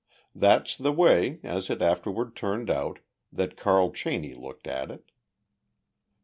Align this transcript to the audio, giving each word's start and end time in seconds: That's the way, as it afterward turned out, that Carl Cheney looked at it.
That's 0.33 0.75
the 0.75 0.91
way, 0.91 1.39
as 1.43 1.69
it 1.69 1.79
afterward 1.79 2.35
turned 2.35 2.71
out, 2.71 2.97
that 3.31 3.55
Carl 3.55 3.91
Cheney 3.91 4.33
looked 4.33 4.65
at 4.65 4.89
it. 4.89 5.11